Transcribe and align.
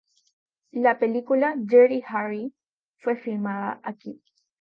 La 0.71 0.97
película 0.97 1.53
Dirty 1.55 2.01
Harry 2.07 2.55
fue 3.03 3.17
filmada 3.17 3.79
aquí. 3.83 4.19